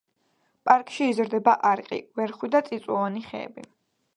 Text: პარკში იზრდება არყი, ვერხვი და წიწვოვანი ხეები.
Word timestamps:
პარკში 0.69 1.09
იზრდება 1.11 1.53
არყი, 1.73 2.01
ვერხვი 2.21 2.51
და 2.57 2.63
წიწვოვანი 2.71 3.23
ხეები. 3.29 3.69